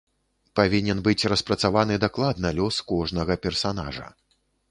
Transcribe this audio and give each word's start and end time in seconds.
Павінен 0.59 1.01
быць 1.07 1.27
распрацаваны 1.33 1.99
дакладна 2.05 2.53
лёс 2.59 2.75
кожнага 2.95 3.33
персанажа. 3.47 4.07